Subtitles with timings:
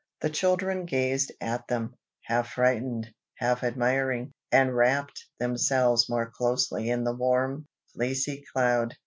[0.21, 1.93] The children gazed at them,
[2.23, 8.95] half frightened, half admiring, and wrapped themselves more closely in the warm, fleecy cloud.